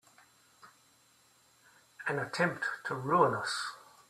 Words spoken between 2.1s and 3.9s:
attempt to ruin us!